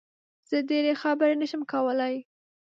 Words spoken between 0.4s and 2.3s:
زه ډېری خبرې نه شم کولی